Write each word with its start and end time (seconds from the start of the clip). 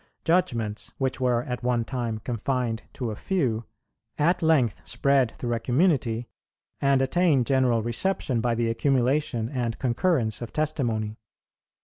Judgments, 0.23 0.95
which 0.97 1.21
were 1.21 1.43
at 1.43 1.61
one 1.61 1.85
time 1.85 2.17
confined 2.17 2.81
to 2.91 3.11
a 3.11 3.15
few, 3.15 3.65
at 4.17 4.41
length 4.41 4.81
spread 4.83 5.33
through 5.37 5.53
a 5.53 5.59
community, 5.59 6.27
and 6.79 7.03
attain 7.03 7.43
general 7.43 7.83
reception 7.83 8.41
by 8.41 8.55
the 8.55 8.67
accumulation 8.67 9.47
and 9.47 9.77
concurrence 9.77 10.41
of 10.41 10.51
testimony. 10.51 11.17